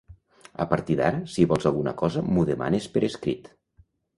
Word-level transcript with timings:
A 0.63 0.65
partir 0.71 0.95
d'ara, 0.99 1.19
si 1.35 1.45
vols 1.53 1.69
alguna 1.71 1.93
cosa, 2.01 2.25
m'ho 2.31 2.47
demanes 2.53 2.89
per 2.97 3.05
escrit. 3.13 3.53